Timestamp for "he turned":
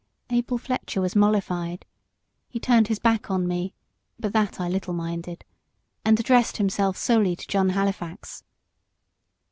2.49-2.87